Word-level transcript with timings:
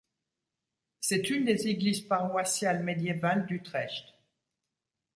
C'est 0.99 1.29
une 1.29 1.45
des 1.45 1.67
églises 1.67 2.01
paroissiales 2.01 2.81
médiévales 2.81 3.45
d'Utrecht. 3.45 4.15